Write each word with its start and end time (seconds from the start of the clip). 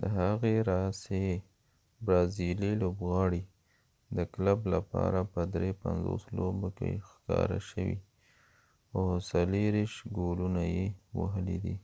د 0.00 0.02
هغې 0.18 0.54
راهیسی 0.70 1.26
برازیلی 2.04 2.72
لوبغاړی 2.82 3.42
د 4.16 4.18
کلب 4.32 4.60
لپاره 4.74 5.20
په 5.32 5.40
53 5.52 6.38
لوبو 6.38 6.68
کې 6.78 6.90
ښکاره 7.08 7.58
شوي 7.68 7.96
او 8.94 9.02
24 9.30 10.18
ګولونه 10.18 10.62
یې 10.76 10.86
وهلی 11.18 11.58
دي 11.64 11.76